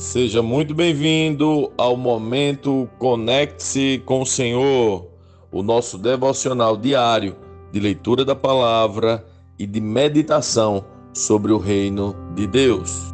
Seja 0.00 0.40
muito 0.40 0.74
bem-vindo 0.74 1.70
ao 1.76 1.94
momento 1.94 2.88
Conecte-se 2.98 4.02
com 4.06 4.22
o 4.22 4.26
Senhor, 4.26 5.06
o 5.52 5.62
nosso 5.62 5.98
devocional 5.98 6.74
diário 6.74 7.36
de 7.70 7.78
leitura 7.78 8.24
da 8.24 8.34
palavra 8.34 9.22
e 9.58 9.66
de 9.66 9.78
meditação 9.78 10.86
sobre 11.12 11.52
o 11.52 11.58
reino 11.58 12.16
de 12.34 12.46
Deus. 12.46 13.12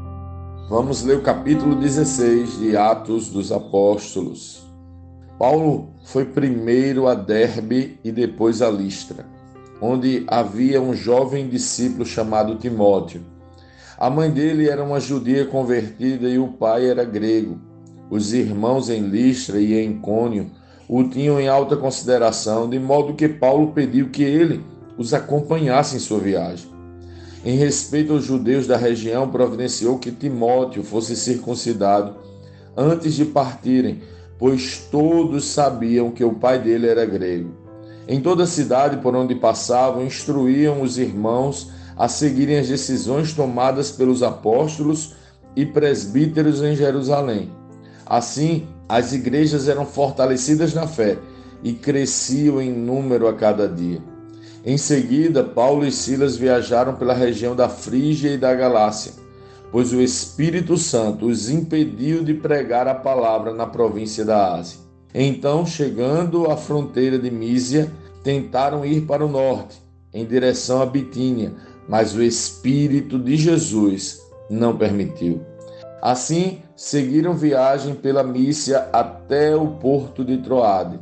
Vamos 0.70 1.02
ler 1.02 1.16
o 1.16 1.22
capítulo 1.22 1.74
16 1.74 2.60
de 2.60 2.76
Atos 2.76 3.30
dos 3.30 3.50
Apóstolos. 3.50 4.64
Paulo 5.40 5.88
foi 6.04 6.24
primeiro 6.24 7.08
a 7.08 7.14
Derbe 7.14 7.98
e 8.04 8.12
depois 8.12 8.62
a 8.62 8.70
Listra, 8.70 9.26
onde 9.82 10.24
havia 10.28 10.80
um 10.80 10.94
jovem 10.94 11.48
discípulo 11.48 12.06
chamado 12.06 12.54
Timóteo 12.54 13.35
a 13.98 14.10
mãe 14.10 14.30
dele 14.30 14.68
era 14.68 14.84
uma 14.84 15.00
judia 15.00 15.46
convertida 15.46 16.28
e 16.28 16.38
o 16.38 16.48
pai 16.48 16.88
era 16.88 17.04
grego. 17.04 17.58
Os 18.10 18.32
irmãos 18.32 18.90
em 18.90 19.00
Listra 19.00 19.58
e 19.58 19.74
em 19.74 19.98
Cônio 19.98 20.50
o 20.88 21.02
tinham 21.04 21.40
em 21.40 21.48
alta 21.48 21.76
consideração, 21.76 22.68
de 22.68 22.78
modo 22.78 23.14
que 23.14 23.28
Paulo 23.28 23.72
pediu 23.72 24.10
que 24.10 24.22
ele 24.22 24.62
os 24.96 25.12
acompanhasse 25.12 25.96
em 25.96 25.98
sua 25.98 26.18
viagem. 26.18 26.70
Em 27.44 27.56
respeito 27.56 28.12
aos 28.12 28.24
judeus 28.24 28.66
da 28.66 28.76
região, 28.76 29.28
providenciou 29.28 29.98
que 29.98 30.10
Timóteo 30.10 30.82
fosse 30.82 31.16
circuncidado 31.16 32.16
antes 32.76 33.14
de 33.14 33.24
partirem, 33.24 34.02
pois 34.38 34.86
todos 34.90 35.44
sabiam 35.44 36.10
que 36.10 36.24
o 36.24 36.34
pai 36.34 36.58
dele 36.58 36.86
era 36.86 37.06
grego. 37.06 37.50
Em 38.08 38.20
toda 38.20 38.44
a 38.44 38.46
cidade 38.46 38.98
por 38.98 39.14
onde 39.16 39.34
passavam, 39.34 40.04
instruíam 40.04 40.82
os 40.82 40.98
irmãos 40.98 41.70
a 41.96 42.08
seguirem 42.08 42.58
as 42.58 42.68
decisões 42.68 43.32
tomadas 43.32 43.90
pelos 43.90 44.22
apóstolos 44.22 45.14
e 45.54 45.64
presbíteros 45.64 46.62
em 46.62 46.76
Jerusalém. 46.76 47.50
Assim, 48.04 48.66
as 48.88 49.12
igrejas 49.12 49.68
eram 49.68 49.86
fortalecidas 49.86 50.74
na 50.74 50.86
fé 50.86 51.18
e 51.62 51.72
cresciam 51.72 52.60
em 52.60 52.70
número 52.70 53.26
a 53.26 53.34
cada 53.34 53.66
dia. 53.66 54.00
Em 54.64 54.76
seguida, 54.76 55.42
Paulo 55.42 55.86
e 55.86 55.92
Silas 55.92 56.36
viajaram 56.36 56.96
pela 56.96 57.14
região 57.14 57.56
da 57.56 57.68
Frígia 57.68 58.30
e 58.30 58.38
da 58.38 58.54
Galácia, 58.54 59.12
pois 59.72 59.92
o 59.92 60.00
Espírito 60.00 60.76
Santo 60.76 61.26
os 61.26 61.48
impediu 61.48 62.22
de 62.22 62.34
pregar 62.34 62.86
a 62.86 62.94
palavra 62.94 63.54
na 63.54 63.66
província 63.66 64.24
da 64.24 64.54
Ásia. 64.54 64.78
Então, 65.14 65.64
chegando 65.64 66.50
à 66.50 66.56
fronteira 66.56 67.18
de 67.18 67.30
Mísia, 67.30 67.90
tentaram 68.22 68.84
ir 68.84 69.02
para 69.02 69.24
o 69.24 69.30
norte, 69.30 69.80
em 70.12 70.24
direção 70.24 70.82
a 70.82 70.86
Bitínia, 70.86 71.54
mas 71.88 72.14
o 72.14 72.22
Espírito 72.22 73.18
de 73.18 73.36
Jesus 73.36 74.20
não 74.50 74.76
permitiu. 74.76 75.40
Assim, 76.02 76.58
seguiram 76.76 77.34
viagem 77.34 77.94
pela 77.94 78.22
Mícia 78.22 78.88
até 78.92 79.56
o 79.56 79.68
porto 79.68 80.24
de 80.24 80.38
Troade. 80.38 80.98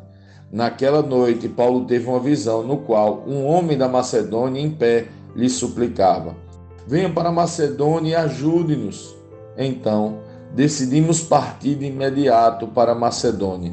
Naquela 0.51 1.03
noite, 1.03 1.49
Paulo 1.49 1.85
teve 1.85 2.09
uma 2.09 2.21
visão 2.21 2.63
no 2.63 2.79
qual 2.79 3.25
um 3.27 3.45
homem 3.45 3.77
da 3.77 3.89
Macedônia 3.89 4.61
em 4.61 4.71
pé 4.71 5.09
lhe 5.35 5.49
suplicava: 5.49 6.37
Venha 6.87 7.11
para 7.11 7.31
a 7.31 7.33
Macedônia 7.33 8.11
e 8.11 8.15
ajude-nos. 8.15 9.17
Então, 9.59 10.19
decidimos 10.55 11.21
partir 11.23 11.75
de 11.75 11.87
imediato 11.87 12.69
para 12.69 12.93
a 12.93 12.95
Macedônia, 12.95 13.73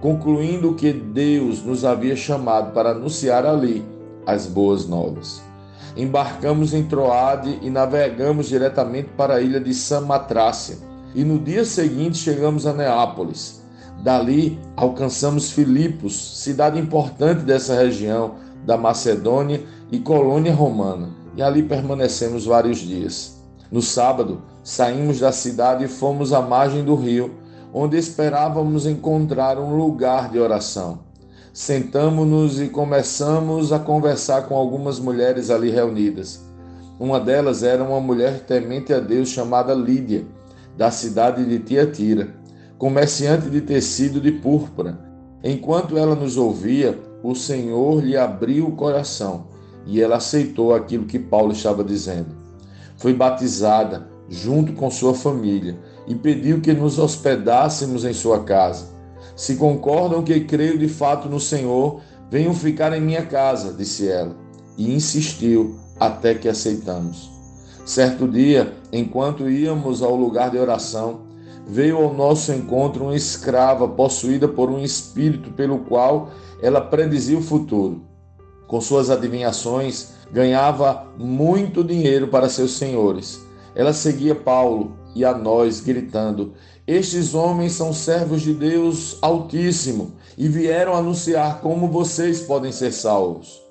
concluindo 0.00 0.74
que 0.74 0.92
Deus 0.92 1.64
nos 1.64 1.84
havia 1.84 2.14
chamado 2.14 2.72
para 2.72 2.90
anunciar 2.90 3.44
ali 3.44 3.84
as 4.24 4.46
boas 4.46 4.86
novas 4.86 5.49
embarcamos 5.96 6.72
em 6.74 6.84
Troade 6.84 7.58
e 7.62 7.70
navegamos 7.70 8.48
diretamente 8.48 9.10
para 9.16 9.34
a 9.34 9.40
ilha 9.40 9.60
de 9.60 9.74
Samatrácia. 9.74 10.78
E 11.14 11.24
no 11.24 11.38
dia 11.38 11.64
seguinte 11.64 12.18
chegamos 12.18 12.66
a 12.66 12.72
Neápolis. 12.72 13.60
Dali 14.02 14.58
alcançamos 14.76 15.50
Filipos, 15.50 16.42
cidade 16.42 16.78
importante 16.78 17.42
dessa 17.42 17.74
região 17.74 18.36
da 18.64 18.76
Macedônia 18.76 19.62
e 19.90 19.98
colônia 19.98 20.54
romana, 20.54 21.10
e 21.36 21.42
ali 21.42 21.62
permanecemos 21.62 22.46
vários 22.46 22.78
dias. 22.78 23.40
No 23.70 23.82
sábado, 23.82 24.42
saímos 24.62 25.20
da 25.20 25.32
cidade 25.32 25.84
e 25.84 25.88
fomos 25.88 26.32
à 26.32 26.40
margem 26.40 26.84
do 26.84 26.94
rio, 26.94 27.34
onde 27.72 27.96
esperávamos 27.96 28.86
encontrar 28.86 29.58
um 29.58 29.76
lugar 29.76 30.30
de 30.30 30.38
oração. 30.38 31.09
Sentamos-nos 31.52 32.60
e 32.60 32.68
começamos 32.68 33.72
a 33.72 33.78
conversar 33.80 34.42
com 34.42 34.54
algumas 34.54 35.00
mulheres 35.00 35.50
ali 35.50 35.68
reunidas. 35.68 36.40
Uma 36.98 37.18
delas 37.18 37.64
era 37.64 37.82
uma 37.82 38.00
mulher 38.00 38.44
temente 38.46 38.92
a 38.92 39.00
Deus 39.00 39.30
chamada 39.30 39.74
Lídia, 39.74 40.24
da 40.76 40.92
cidade 40.92 41.44
de 41.44 41.58
Tiatira, 41.58 42.28
comerciante 42.78 43.50
de 43.50 43.60
tecido 43.62 44.20
de 44.20 44.30
púrpura. 44.30 44.96
Enquanto 45.42 45.98
ela 45.98 46.14
nos 46.14 46.36
ouvia, 46.36 46.96
o 47.20 47.34
Senhor 47.34 48.00
lhe 48.00 48.16
abriu 48.16 48.68
o 48.68 48.76
coração 48.76 49.48
e 49.84 50.00
ela 50.00 50.16
aceitou 50.16 50.72
aquilo 50.72 51.04
que 51.04 51.18
Paulo 51.18 51.50
estava 51.50 51.82
dizendo. 51.82 52.28
Foi 52.96 53.12
batizada 53.12 54.06
junto 54.28 54.72
com 54.74 54.88
sua 54.88 55.14
família 55.14 55.76
e 56.06 56.14
pediu 56.14 56.60
que 56.60 56.72
nos 56.72 56.96
hospedássemos 56.96 58.04
em 58.04 58.12
sua 58.12 58.44
casa. 58.44 58.99
Se 59.40 59.56
concordam 59.56 60.22
que 60.22 60.38
creio 60.40 60.76
de 60.76 60.86
fato 60.86 61.26
no 61.26 61.40
Senhor, 61.40 62.02
venham 62.30 62.52
ficar 62.52 62.92
em 62.92 63.00
minha 63.00 63.24
casa, 63.24 63.72
disse 63.72 64.06
ela, 64.06 64.36
e 64.76 64.94
insistiu 64.94 65.76
até 65.98 66.34
que 66.34 66.46
aceitamos. 66.46 67.30
Certo 67.86 68.28
dia, 68.28 68.74
enquanto 68.92 69.48
íamos 69.48 70.02
ao 70.02 70.14
lugar 70.14 70.50
de 70.50 70.58
oração, 70.58 71.22
veio 71.66 71.96
ao 71.96 72.12
nosso 72.12 72.52
encontro 72.52 73.04
uma 73.04 73.16
escrava 73.16 73.88
possuída 73.88 74.46
por 74.46 74.68
um 74.68 74.78
espírito 74.78 75.50
pelo 75.52 75.78
qual 75.78 76.28
ela 76.60 76.82
predizia 76.82 77.38
o 77.38 77.42
futuro. 77.42 78.02
Com 78.66 78.78
suas 78.78 79.08
adivinhações, 79.08 80.10
ganhava 80.30 81.06
muito 81.16 81.82
dinheiro 81.82 82.28
para 82.28 82.50
seus 82.50 82.72
senhores. 82.72 83.40
Ela 83.74 83.94
seguia 83.94 84.34
Paulo 84.34 84.92
e 85.14 85.24
a 85.24 85.32
nós, 85.32 85.80
gritando: 85.80 86.52
Estes 86.90 87.34
homens 87.34 87.74
são 87.74 87.92
servos 87.92 88.42
de 88.42 88.52
Deus 88.52 89.16
Altíssimo 89.22 90.10
e 90.36 90.48
vieram 90.48 90.92
anunciar 90.92 91.60
como 91.60 91.86
vocês 91.86 92.40
podem 92.40 92.72
ser 92.72 92.92
salvos. 92.92 93.62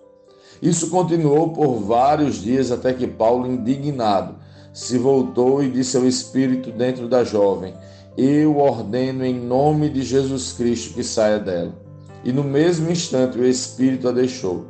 Isso 0.62 0.90
continuou 0.90 1.50
por 1.50 1.80
vários 1.81 2.41
dias 2.41 2.72
até 2.72 2.94
que 2.94 3.06
Paulo, 3.06 3.46
indignado, 3.46 4.35
se 4.72 4.97
voltou 4.97 5.62
e 5.62 5.69
disse 5.69 5.97
ao 5.97 6.07
espírito 6.07 6.72
dentro 6.72 7.09
da 7.09 7.25
jovem: 7.25 7.74
Eu 8.18 8.56
ordeno 8.56 9.25
em 9.25 9.38
nome 9.38 9.90
de 9.90 10.01
Jesus 10.01 10.53
Cristo 10.53 10.94
que 10.94 11.03
saia 11.03 11.40
dela. 11.40 11.74
E 12.24 12.31
no 12.31 12.46
mesmo 12.46 12.90
instante 12.90 13.38
o 13.38 13.46
espírito 13.46 14.07
a 14.07 14.13
deixou. 14.13 14.66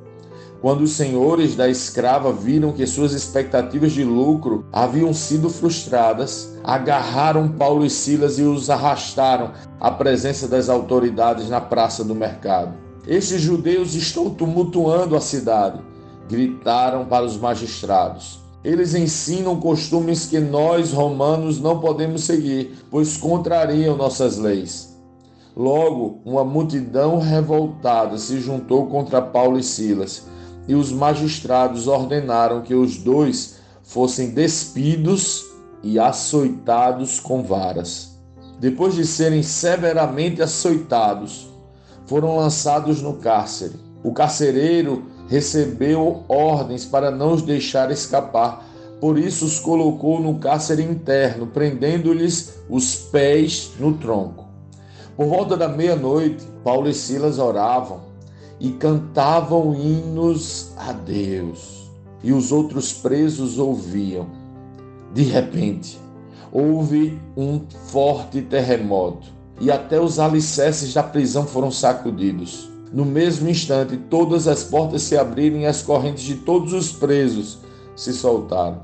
Quando 0.62 0.82
os 0.82 0.92
senhores 0.92 1.56
da 1.56 1.70
escrava 1.70 2.34
viram 2.34 2.74
que 2.74 2.86
suas 2.86 3.14
expectativas 3.14 3.94
de 3.94 4.04
lucro 4.04 4.66
haviam 4.74 5.14
sido 5.14 5.50
frustradas, 5.50 6.54
agarraram 6.66 7.48
Paulo 7.48 7.86
e 7.86 7.90
Silas 7.90 8.38
e 8.38 8.42
os 8.42 8.70
arrastaram 8.70 9.52
à 9.80 9.90
presença 9.90 10.50
das 10.50 10.68
autoridades 10.68 11.50
na 11.50 11.62
praça 11.62 12.04
do 12.04 12.14
mercado. 12.14 12.74
Estes 13.08 13.40
judeus 13.40 13.96
estão 13.96 14.30
tumultuando 14.30 15.16
a 15.16 15.22
cidade, 15.22 15.80
gritaram 16.28 17.06
para 17.06 17.24
os 17.24 17.38
magistrados. 17.38 18.42
Eles 18.62 18.94
ensinam 18.94 19.62
costumes 19.62 20.26
que 20.26 20.42
nós, 20.42 20.92
romanos, 20.92 21.62
não 21.62 21.80
podemos 21.80 22.26
seguir, 22.26 22.78
pois 22.92 23.16
contrariam 23.16 23.96
nossas 23.96 24.38
leis. 24.38 24.94
Logo, 25.56 26.20
uma 26.26 26.44
multidão 26.44 27.18
revoltada 27.18 28.18
se 28.18 28.42
juntou 28.42 28.88
contra 28.88 29.22
Paulo 29.22 29.58
e 29.58 29.64
Silas 29.64 30.28
e 30.70 30.76
os 30.76 30.92
magistrados 30.92 31.88
ordenaram 31.88 32.62
que 32.62 32.76
os 32.76 32.98
dois 32.98 33.56
fossem 33.82 34.30
despidos 34.30 35.44
e 35.82 35.98
açoitados 35.98 37.20
com 37.20 37.42
varas. 37.42 38.20
Depois 38.60 38.94
de 38.94 39.04
serem 39.04 39.42
severamente 39.42 40.44
açoitados, 40.44 41.50
foram 42.06 42.38
lançados 42.38 43.02
no 43.02 43.16
cárcere. 43.16 43.80
O 44.04 44.14
carcereiro 44.14 45.06
recebeu 45.28 46.24
ordens 46.30 46.86
para 46.86 47.10
não 47.10 47.34
os 47.34 47.42
deixar 47.42 47.90
escapar, 47.90 48.64
por 49.02 49.18
isso 49.18 49.46
os 49.46 49.60
colocou 49.60 50.20
no 50.20 50.38
cárcere 50.38 50.84
interno, 50.84 51.48
prendendo-lhes 51.48 52.60
os 52.70 52.94
pés 52.94 53.72
no 53.80 53.94
tronco. 53.94 54.46
Por 55.18 55.26
volta 55.26 55.58
da 55.58 55.68
meia-noite, 55.68 56.46
Paulo 56.64 56.88
e 56.88 56.94
Silas 56.94 57.40
oravam 57.40 58.09
e 58.60 58.72
cantavam 58.72 59.74
hinos 59.74 60.74
a 60.78 60.92
Deus. 60.92 61.90
E 62.24 62.34
os 62.34 62.52
outros 62.52 62.92
presos 62.92 63.58
ouviam. 63.58 64.28
De 65.14 65.24
repente, 65.24 66.00
houve 66.52 67.20
um 67.38 67.62
forte 67.88 68.42
terremoto 68.42 69.28
e 69.60 69.72
até 69.72 70.00
os 70.00 70.20
alicerces 70.20 70.94
da 70.94 71.04
prisão 71.04 71.46
foram 71.46 71.72
sacudidos. 71.72 72.70
No 72.92 73.06
mesmo 73.06 73.50
instante, 73.50 73.98
todas 73.98 74.48
as 74.48 74.64
portas 74.64 75.04
se 75.04 75.18
abriram 75.18 75.60
e 75.60 75.66
as 75.66 75.82
correntes 75.82 76.24
de 76.24 76.36
todos 76.36 76.74
os 76.74 76.92
presos 76.92 77.60
se 77.96 78.14
soltaram. 78.14 78.82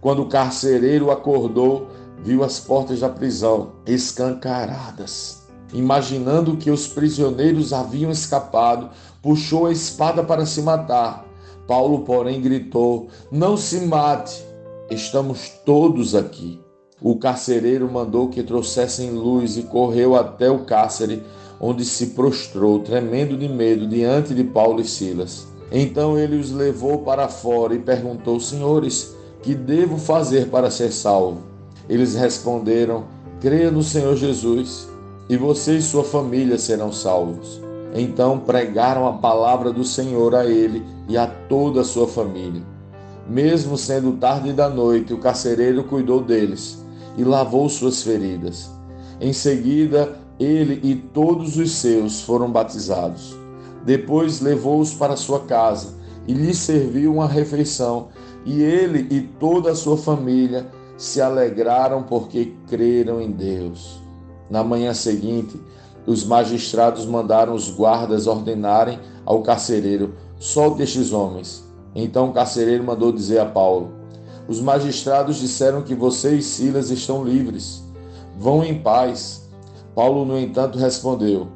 Quando 0.00 0.22
o 0.22 0.28
carcereiro 0.28 1.10
acordou, 1.10 1.88
viu 2.22 2.44
as 2.44 2.60
portas 2.60 3.00
da 3.00 3.08
prisão 3.08 3.72
escancaradas. 3.86 5.39
Imaginando 5.72 6.56
que 6.56 6.70
os 6.70 6.86
prisioneiros 6.86 7.72
haviam 7.72 8.10
escapado, 8.10 8.90
puxou 9.22 9.66
a 9.66 9.72
espada 9.72 10.22
para 10.22 10.44
se 10.44 10.62
matar. 10.62 11.24
Paulo, 11.66 12.00
porém, 12.00 12.40
gritou: 12.40 13.08
Não 13.30 13.56
se 13.56 13.80
mate, 13.80 14.44
estamos 14.90 15.50
todos 15.64 16.14
aqui. 16.14 16.60
O 17.00 17.16
carcereiro 17.16 17.90
mandou 17.90 18.28
que 18.28 18.42
trouxessem 18.42 19.10
luz 19.10 19.56
e 19.56 19.62
correu 19.62 20.16
até 20.16 20.50
o 20.50 20.64
cárcere, 20.64 21.22
onde 21.60 21.84
se 21.84 22.08
prostrou, 22.08 22.80
tremendo 22.80 23.36
de 23.36 23.48
medo, 23.48 23.86
diante 23.86 24.34
de 24.34 24.44
Paulo 24.44 24.80
e 24.80 24.84
Silas. 24.84 25.46
Então 25.72 26.18
ele 26.18 26.36
os 26.36 26.50
levou 26.50 26.98
para 26.98 27.28
fora 27.28 27.74
e 27.74 27.78
perguntou: 27.78 28.40
Senhores, 28.40 29.14
que 29.42 29.54
devo 29.54 29.96
fazer 29.96 30.48
para 30.48 30.70
ser 30.70 30.92
salvo? 30.92 31.42
Eles 31.88 32.14
responderam: 32.14 33.04
Creia 33.40 33.70
no 33.70 33.82
Senhor 33.82 34.16
Jesus, 34.16 34.88
e 35.30 35.36
você 35.36 35.76
e 35.76 35.82
sua 35.82 36.02
família 36.02 36.58
serão 36.58 36.90
salvos. 36.90 37.62
Então 37.94 38.40
pregaram 38.40 39.06
a 39.06 39.12
palavra 39.12 39.72
do 39.72 39.84
Senhor 39.84 40.34
a 40.34 40.44
ele 40.44 40.84
e 41.08 41.16
a 41.16 41.28
toda 41.28 41.82
a 41.82 41.84
sua 41.84 42.08
família. 42.08 42.62
Mesmo 43.28 43.78
sendo 43.78 44.16
tarde 44.16 44.52
da 44.52 44.68
noite, 44.68 45.14
o 45.14 45.18
carcereiro 45.18 45.84
cuidou 45.84 46.20
deles 46.20 46.84
e 47.16 47.22
lavou 47.22 47.68
suas 47.68 48.02
feridas. 48.02 48.72
Em 49.20 49.32
seguida, 49.32 50.16
ele 50.36 50.80
e 50.82 50.96
todos 50.96 51.56
os 51.56 51.70
seus 51.70 52.22
foram 52.22 52.50
batizados. 52.50 53.36
Depois 53.84 54.40
levou-os 54.40 54.94
para 54.94 55.14
sua 55.14 55.44
casa 55.44 55.94
e 56.26 56.32
lhes 56.32 56.58
serviu 56.58 57.14
uma 57.14 57.28
refeição, 57.28 58.08
e 58.44 58.62
ele 58.62 59.06
e 59.14 59.20
toda 59.20 59.70
a 59.70 59.76
sua 59.76 59.96
família 59.96 60.66
se 60.96 61.20
alegraram 61.20 62.02
porque 62.02 62.52
creram 62.66 63.20
em 63.20 63.30
Deus. 63.30 63.99
Na 64.50 64.64
manhã 64.64 64.92
seguinte, 64.92 65.58
os 66.06 66.24
magistrados 66.24 67.06
mandaram 67.06 67.54
os 67.54 67.70
guardas 67.70 68.26
ordenarem 68.26 68.98
ao 69.24 69.42
carcereiro: 69.42 70.14
solte 70.38 70.82
estes 70.82 71.12
homens. 71.12 71.64
Então 71.94 72.28
o 72.28 72.32
carcereiro 72.32 72.82
mandou 72.82 73.12
dizer 73.12 73.38
a 73.38 73.46
Paulo: 73.46 73.92
os 74.48 74.60
magistrados 74.60 75.36
disseram 75.36 75.82
que 75.82 75.94
você 75.94 76.34
e 76.34 76.42
Silas 76.42 76.90
estão 76.90 77.22
livres. 77.22 77.84
Vão 78.36 78.64
em 78.64 78.80
paz. 78.80 79.48
Paulo, 79.94 80.24
no 80.24 80.36
entanto, 80.36 80.78
respondeu: 80.78 81.46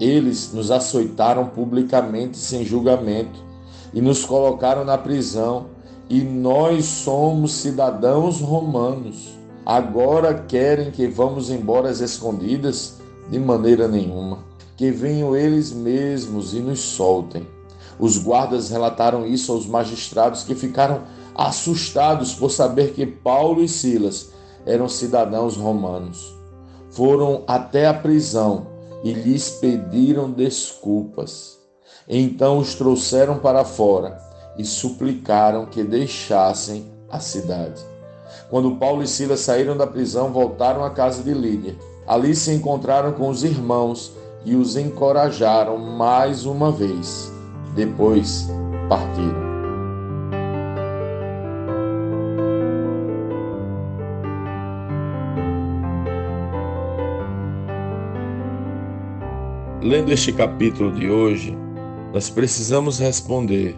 Eles 0.00 0.52
nos 0.54 0.70
açoitaram 0.70 1.46
publicamente 1.48 2.38
sem 2.38 2.64
julgamento 2.64 3.44
e 3.92 4.00
nos 4.00 4.24
colocaram 4.24 4.84
na 4.84 4.96
prisão, 4.96 5.66
e 6.08 6.22
nós 6.22 6.86
somos 6.86 7.52
cidadãos 7.52 8.40
romanos. 8.40 9.39
Agora 9.70 10.34
querem 10.34 10.90
que 10.90 11.06
vamos 11.06 11.48
embora 11.48 11.88
às 11.88 12.00
escondidas? 12.00 12.98
De 13.30 13.38
maneira 13.38 13.86
nenhuma. 13.86 14.40
Que 14.76 14.90
venham 14.90 15.36
eles 15.36 15.70
mesmos 15.70 16.52
e 16.54 16.58
nos 16.58 16.80
soltem. 16.80 17.46
Os 17.96 18.18
guardas 18.18 18.68
relataram 18.68 19.24
isso 19.24 19.52
aos 19.52 19.68
magistrados 19.68 20.42
que 20.42 20.56
ficaram 20.56 21.02
assustados 21.36 22.34
por 22.34 22.50
saber 22.50 22.94
que 22.94 23.06
Paulo 23.06 23.62
e 23.62 23.68
Silas 23.68 24.32
eram 24.66 24.88
cidadãos 24.88 25.56
romanos. 25.56 26.34
Foram 26.90 27.44
até 27.46 27.86
a 27.86 27.94
prisão 27.94 28.66
e 29.04 29.12
lhes 29.12 29.50
pediram 29.50 30.32
desculpas. 30.32 31.60
Então 32.08 32.58
os 32.58 32.74
trouxeram 32.74 33.38
para 33.38 33.64
fora 33.64 34.18
e 34.58 34.64
suplicaram 34.64 35.66
que 35.66 35.84
deixassem 35.84 36.90
a 37.08 37.20
cidade. 37.20 37.89
Quando 38.50 38.74
Paulo 38.76 39.00
e 39.04 39.06
Silas 39.06 39.40
saíram 39.40 39.76
da 39.76 39.86
prisão, 39.86 40.32
voltaram 40.32 40.84
à 40.84 40.90
casa 40.90 41.22
de 41.22 41.32
Lídia. 41.32 41.76
Ali 42.04 42.34
se 42.34 42.52
encontraram 42.52 43.12
com 43.12 43.28
os 43.28 43.44
irmãos 43.44 44.12
e 44.44 44.56
os 44.56 44.76
encorajaram 44.76 45.78
mais 45.78 46.44
uma 46.44 46.72
vez. 46.72 47.32
Depois 47.76 48.48
partiram. 48.88 49.50
Lendo 59.80 60.12
este 60.12 60.32
capítulo 60.32 60.92
de 60.92 61.08
hoje, 61.08 61.56
nós 62.12 62.28
precisamos 62.28 62.98
responder 62.98 63.76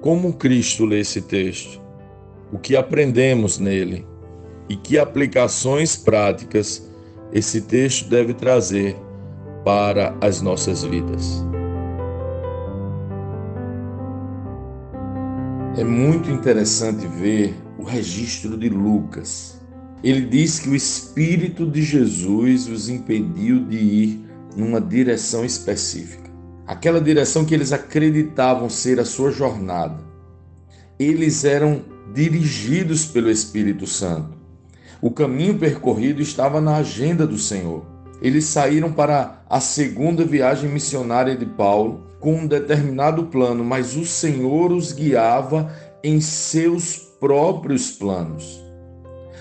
como 0.00 0.32
Cristo 0.32 0.84
lê 0.84 1.00
esse 1.00 1.22
texto, 1.22 1.80
o 2.52 2.58
que 2.58 2.76
aprendemos 2.76 3.58
nele 3.58 4.06
e 4.68 4.76
que 4.76 4.98
aplicações 4.98 5.96
práticas 5.96 6.88
esse 7.32 7.62
texto 7.62 8.08
deve 8.08 8.34
trazer 8.34 8.96
para 9.64 10.16
as 10.20 10.40
nossas 10.40 10.82
vidas. 10.82 11.44
É 15.76 15.84
muito 15.84 16.30
interessante 16.30 17.06
ver 17.06 17.54
o 17.78 17.84
registro 17.84 18.56
de 18.56 18.68
Lucas. 18.68 19.60
Ele 20.02 20.22
diz 20.22 20.58
que 20.58 20.68
o 20.68 20.74
Espírito 20.74 21.66
de 21.66 21.82
Jesus 21.82 22.66
os 22.66 22.88
impediu 22.88 23.64
de 23.64 23.76
ir 23.76 24.20
numa 24.56 24.80
direção 24.80 25.44
específica. 25.44 26.30
Aquela 26.66 27.00
direção 27.00 27.44
que 27.44 27.54
eles 27.54 27.72
acreditavam 27.72 28.68
ser 28.68 28.98
a 28.98 29.04
sua 29.04 29.30
jornada. 29.30 30.02
Eles 30.98 31.44
eram 31.44 31.82
dirigidos 32.18 33.04
pelo 33.04 33.30
Espírito 33.30 33.86
Santo. 33.86 34.36
O 35.00 35.08
caminho 35.08 35.56
percorrido 35.56 36.20
estava 36.20 36.60
na 36.60 36.78
agenda 36.78 37.24
do 37.24 37.38
Senhor. 37.38 37.86
Eles 38.20 38.46
saíram 38.46 38.90
para 38.90 39.44
a 39.48 39.60
segunda 39.60 40.24
viagem 40.24 40.68
missionária 40.68 41.36
de 41.36 41.46
Paulo 41.46 42.08
com 42.18 42.40
um 42.40 42.46
determinado 42.48 43.26
plano, 43.26 43.62
mas 43.62 43.94
o 43.94 44.04
Senhor 44.04 44.72
os 44.72 44.90
guiava 44.90 45.72
em 46.02 46.20
seus 46.20 46.96
próprios 47.20 47.92
planos. 47.92 48.60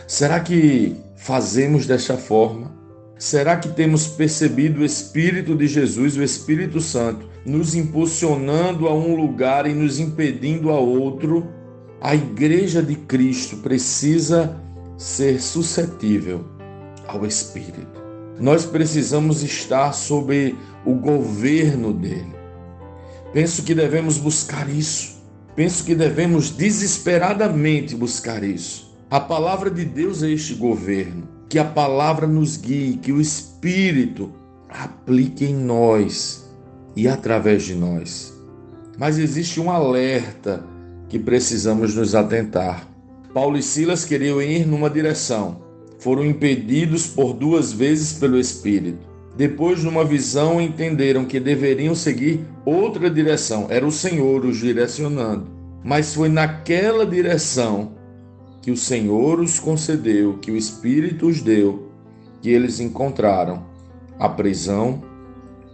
Será 0.07 0.39
que 0.39 0.95
fazemos 1.15 1.87
desta 1.87 2.15
forma? 2.15 2.71
Será 3.17 3.57
que 3.57 3.69
temos 3.69 4.05
percebido 4.05 4.81
o 4.81 4.85
Espírito 4.85 5.55
de 5.55 5.65
Jesus, 5.65 6.15
o 6.15 6.21
Espírito 6.21 6.79
Santo, 6.79 7.27
nos 7.43 7.73
impulsionando 7.73 8.87
a 8.87 8.93
um 8.93 9.15
lugar 9.15 9.65
e 9.65 9.73
nos 9.73 9.97
impedindo 9.97 10.69
a 10.69 10.79
outro? 10.79 11.56
A 11.99 12.13
Igreja 12.13 12.81
de 12.83 12.95
Cristo 12.95 13.57
precisa 13.57 14.55
ser 14.97 15.41
suscetível 15.41 16.45
ao 17.07 17.25
Espírito. 17.25 18.01
Nós 18.39 18.65
precisamos 18.65 19.41
estar 19.41 19.91
sob 19.93 20.55
o 20.85 20.93
governo 20.93 21.91
dele. 21.91 22.35
Penso 23.33 23.63
que 23.63 23.73
devemos 23.73 24.19
buscar 24.19 24.69
isso. 24.69 25.17
Penso 25.55 25.83
que 25.83 25.95
devemos 25.95 26.51
desesperadamente 26.51 27.95
buscar 27.95 28.43
isso. 28.43 28.95
A 29.09 29.19
palavra 29.19 29.71
de 29.71 29.83
Deus 29.83 30.21
é 30.21 30.29
este 30.29 30.53
governo 30.53 31.27
que 31.49 31.57
a 31.57 31.65
palavra 31.65 32.27
nos 32.27 32.57
guie, 32.57 32.97
que 32.97 33.11
o 33.11 33.19
Espírito 33.19 34.31
aplique 34.69 35.45
em 35.45 35.55
nós 35.55 36.47
e 36.95 37.07
através 37.07 37.63
de 37.63 37.73
nós. 37.73 38.33
Mas 38.99 39.17
existe 39.17 39.59
um 39.59 39.71
alerta 39.71 40.63
que 41.09 41.17
precisamos 41.17 41.95
nos 41.95 42.13
atentar. 42.13 42.87
Paulo 43.33 43.57
e 43.57 43.63
Silas 43.63 44.03
queriam 44.03 44.41
ir 44.41 44.65
numa 44.65 44.89
direção, 44.89 45.61
foram 45.99 46.25
impedidos 46.25 47.07
por 47.07 47.33
duas 47.33 47.71
vezes 47.71 48.13
pelo 48.13 48.39
Espírito. 48.39 49.05
Depois, 49.35 49.83
numa 49.83 50.03
visão, 50.03 50.59
entenderam 50.59 51.23
que 51.23 51.39
deveriam 51.39 51.93
seguir 51.93 52.43
outra 52.65 53.09
direção, 53.09 53.67
era 53.69 53.85
o 53.85 53.91
Senhor 53.91 54.43
os 54.45 54.57
direcionando. 54.57 55.47
Mas 55.83 56.15
foi 56.15 56.27
naquela 56.27 57.05
direção 57.05 57.91
que 58.61 58.71
o 58.71 58.77
Senhor 58.77 59.39
os 59.39 59.59
concedeu, 59.59 60.39
que 60.39 60.51
o 60.51 60.57
Espírito 60.57 61.27
os 61.27 61.41
deu, 61.41 61.91
que 62.41 62.49
eles 62.49 62.79
encontraram 62.79 63.63
a 64.19 64.27
prisão, 64.27 65.03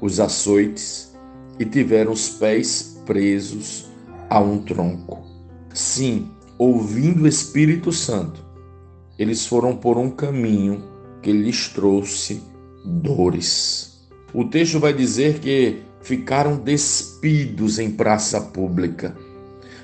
os 0.01 0.19
açoites 0.19 1.15
e 1.57 1.65
tiveram 1.65 2.11
os 2.11 2.29
pés 2.29 3.01
presos 3.05 3.92
a 4.33 4.39
um 4.39 4.57
tronco. 4.57 5.21
Sim, 5.75 6.31
ouvindo 6.57 7.21
o 7.21 7.27
Espírito 7.27 7.91
Santo, 7.91 8.43
eles 9.19 9.45
foram 9.45 9.75
por 9.75 9.95
um 9.95 10.09
caminho 10.09 10.83
que 11.21 11.31
lhes 11.31 11.67
trouxe 11.67 12.41
dores. 12.83 14.09
O 14.33 14.45
texto 14.45 14.79
vai 14.79 14.91
dizer 14.91 15.37
que 15.37 15.83
ficaram 16.01 16.57
despidos 16.57 17.77
em 17.77 17.91
praça 17.91 18.41
pública, 18.41 19.15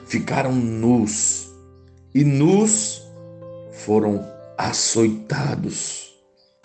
ficaram 0.07 0.51
nus 0.51 1.51
e 2.15 2.23
nus 2.23 3.03
foram 3.71 4.25
açoitados. 4.57 6.09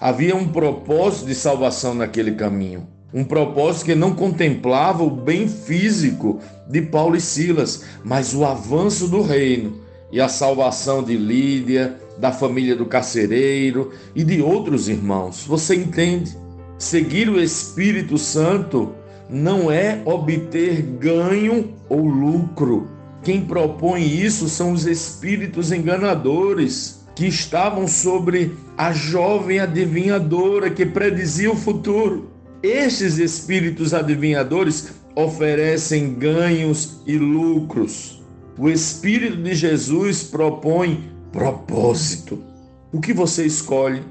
Havia 0.00 0.34
um 0.34 0.48
propósito 0.48 1.26
de 1.26 1.34
salvação 1.34 1.94
naquele 1.94 2.32
caminho, 2.32 2.88
um 3.14 3.22
propósito 3.22 3.84
que 3.84 3.94
não 3.94 4.12
contemplava 4.12 5.04
o 5.04 5.10
bem 5.10 5.46
físico 5.46 6.40
de 6.68 6.82
Paulo 6.82 7.14
e 7.14 7.20
Silas, 7.20 7.84
mas 8.02 8.34
o 8.34 8.44
avanço 8.44 9.06
do 9.06 9.22
reino 9.22 9.78
e 10.10 10.20
a 10.20 10.28
salvação 10.28 11.00
de 11.00 11.16
Lídia 11.16 11.96
da 12.18 12.32
família 12.32 12.74
do 12.74 12.86
carcereiro 12.86 13.92
e 14.16 14.24
de 14.24 14.42
outros 14.42 14.88
irmãos. 14.88 15.44
Você 15.46 15.76
entende? 15.76 16.36
Seguir 16.76 17.28
o 17.28 17.40
Espírito 17.40 18.18
Santo 18.18 18.92
não 19.30 19.70
é 19.70 20.02
obter 20.04 20.82
ganho 20.82 21.72
ou 21.88 22.04
lucro. 22.04 22.88
Quem 23.22 23.40
propõe 23.40 24.02
isso 24.04 24.48
são 24.48 24.72
os 24.72 24.86
espíritos 24.86 25.72
enganadores 25.72 27.04
que 27.14 27.26
estavam 27.26 27.86
sobre 27.86 28.56
a 28.76 28.92
jovem 28.92 29.60
adivinhadora 29.60 30.68
que 30.68 30.84
predizia 30.84 31.50
o 31.50 31.56
futuro. 31.56 32.33
Estes 32.64 33.18
espíritos 33.18 33.92
adivinhadores 33.92 34.94
oferecem 35.14 36.14
ganhos 36.14 37.02
e 37.06 37.18
lucros. 37.18 38.22
O 38.58 38.70
Espírito 38.70 39.36
de 39.36 39.54
Jesus 39.54 40.22
propõe 40.22 41.12
propósito. 41.30 42.42
O 42.90 43.02
que 43.02 43.12
você 43.12 43.44
escolhe? 43.44 44.02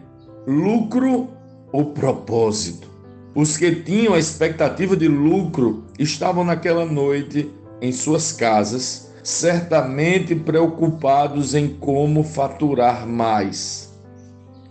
Lucro 0.45 1.31
ou 1.71 1.93
propósito? 1.93 2.87
Os 3.33 3.57
que 3.57 3.73
tinham 3.73 4.13
a 4.13 4.19
expectativa 4.19 4.95
de 4.95 5.07
lucro 5.07 5.85
estavam 5.97 6.43
naquela 6.43 6.85
noite 6.85 7.49
em 7.81 7.91
suas 7.91 8.31
casas, 8.31 9.11
certamente 9.23 10.35
preocupados 10.35 11.55
em 11.55 11.69
como 11.69 12.23
faturar 12.23 13.07
mais. 13.07 13.91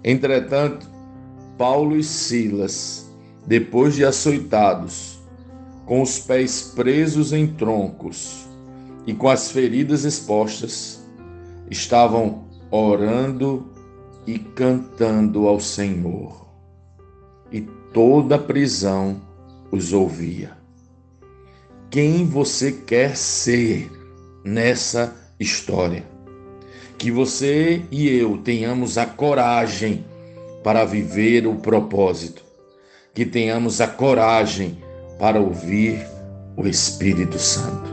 Entretanto, 0.05 0.89
Paulo 1.59 1.97
e 1.97 2.05
Silas, 2.05 3.02
depois 3.47 3.95
de 3.95 4.05
açoitados, 4.05 5.19
com 5.85 6.01
os 6.01 6.19
pés 6.19 6.73
presos 6.75 7.33
em 7.33 7.47
troncos 7.47 8.47
e 9.07 9.13
com 9.13 9.29
as 9.29 9.51
feridas 9.51 10.05
expostas, 10.05 11.03
estavam 11.71 12.45
orando 12.71 13.71
e 14.27 14.39
cantando 14.39 15.49
ao 15.49 15.59
Senhor. 15.59 16.47
E 17.51 17.61
toda 17.93 18.37
a 18.37 18.39
prisão 18.39 19.21
os 19.71 19.93
ouvia. 19.93 20.57
Quem 21.91 22.25
você 22.25 22.73
quer 22.73 23.17
ser 23.17 23.91
nessa 24.45 25.15
história? 25.39 26.05
Que 26.97 27.11
você 27.11 27.83
e 27.91 28.09
eu 28.09 28.39
tenhamos 28.39 28.97
a 28.97 29.05
coragem 29.05 30.05
para 30.63 30.85
viver 30.85 31.47
o 31.47 31.57
propósito, 31.57 32.45
que 33.15 33.27
tenhamos 33.27 33.81
a 33.81 33.87
coragem 33.87 34.79
para 35.19 35.41
ouvir 35.41 36.07
o 36.57 36.67
Espírito 36.67 37.39
Santo. 37.39 37.93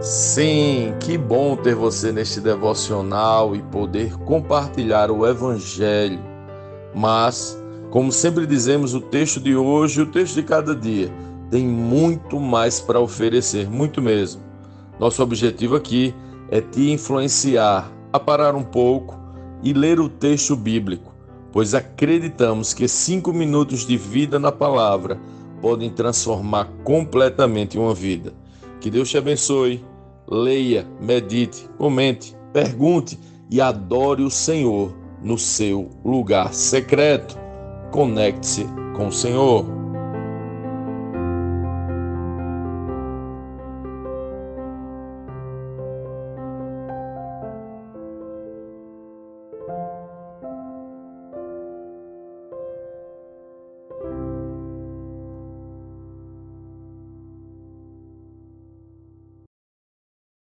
Sim, 0.00 0.94
que 1.00 1.18
bom 1.18 1.56
ter 1.56 1.74
você 1.74 2.12
neste 2.12 2.40
devocional 2.40 3.54
e 3.54 3.62
poder 3.62 4.16
compartilhar 4.18 5.10
o 5.10 5.26
Evangelho. 5.26 6.20
Mas, 6.94 7.60
como 7.90 8.12
sempre 8.12 8.46
dizemos, 8.46 8.94
o 8.94 9.00
texto 9.00 9.40
de 9.40 9.56
hoje, 9.56 10.00
o 10.00 10.06
texto 10.06 10.36
de 10.36 10.42
cada 10.44 10.74
dia, 10.74 11.12
tem 11.50 11.66
muito 11.66 12.38
mais 12.38 12.80
para 12.80 13.00
oferecer, 13.00 13.68
muito 13.68 14.00
mesmo. 14.00 14.40
Nosso 14.98 15.22
objetivo 15.22 15.76
aqui 15.76 16.14
é 16.50 16.60
te 16.60 16.90
influenciar 16.90 17.92
a 18.12 18.18
parar 18.18 18.54
um 18.54 18.62
pouco 18.62 19.18
e 19.62 19.72
ler 19.72 20.00
o 20.00 20.08
texto 20.08 20.56
bíblico, 20.56 21.14
pois 21.52 21.74
acreditamos 21.74 22.72
que 22.72 22.88
cinco 22.88 23.32
minutos 23.32 23.86
de 23.86 23.96
vida 23.96 24.38
na 24.38 24.52
palavra 24.52 25.20
podem 25.60 25.90
transformar 25.90 26.66
completamente 26.84 27.78
uma 27.78 27.94
vida. 27.94 28.32
Que 28.80 28.90
Deus 28.90 29.10
te 29.10 29.18
abençoe 29.18 29.84
leia, 30.30 30.86
medite, 31.00 31.68
comente, 31.78 32.36
pergunte 32.52 33.18
e 33.50 33.60
adore 33.60 34.22
o 34.22 34.30
Senhor 34.30 34.94
no 35.22 35.38
seu 35.38 35.88
lugar 36.04 36.52
secreto. 36.52 37.38
Conecte-se 37.90 38.66
com 38.94 39.08
o 39.08 39.12
Senhor. 39.12 39.77